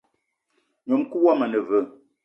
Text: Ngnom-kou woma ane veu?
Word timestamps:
Ngnom-kou 0.83 1.21
woma 1.23 1.45
ane 1.47 1.59
veu? 1.67 1.85